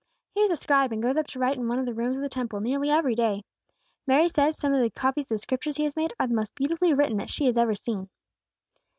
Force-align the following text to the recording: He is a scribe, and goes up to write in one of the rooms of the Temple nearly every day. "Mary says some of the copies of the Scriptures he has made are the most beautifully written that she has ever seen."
He 0.33 0.39
is 0.39 0.49
a 0.49 0.55
scribe, 0.55 0.91
and 0.91 1.03
goes 1.03 1.15
up 1.15 1.27
to 1.27 1.37
write 1.37 1.57
in 1.57 1.67
one 1.67 1.77
of 1.77 1.85
the 1.85 1.93
rooms 1.93 2.17
of 2.17 2.23
the 2.23 2.27
Temple 2.29 2.59
nearly 2.59 2.89
every 2.89 3.13
day. 3.13 3.43
"Mary 4.07 4.29
says 4.29 4.57
some 4.57 4.73
of 4.73 4.81
the 4.81 4.89
copies 4.89 5.25
of 5.25 5.35
the 5.35 5.37
Scriptures 5.37 5.77
he 5.77 5.83
has 5.83 5.95
made 5.95 6.11
are 6.19 6.25
the 6.25 6.33
most 6.33 6.55
beautifully 6.55 6.91
written 6.91 7.17
that 7.17 7.29
she 7.29 7.45
has 7.45 7.55
ever 7.55 7.75
seen." 7.75 8.09